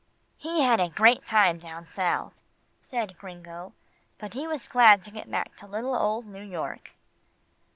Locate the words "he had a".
0.35-0.89